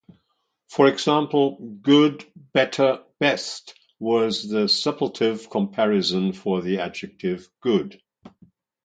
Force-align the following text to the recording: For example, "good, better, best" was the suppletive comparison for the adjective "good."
For 0.71 0.87
example, 0.87 1.59
"good, 1.83 2.25
better, 2.35 3.03
best" 3.19 3.75
was 3.99 4.49
the 4.49 4.65
suppletive 4.67 5.47
comparison 5.51 6.33
for 6.33 6.59
the 6.63 6.79
adjective 6.79 7.47
"good." 7.61 8.01